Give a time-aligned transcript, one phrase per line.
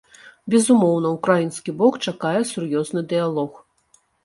[0.53, 3.65] Безумоўна, украінскі бок чакае сур'ёзны дыялог.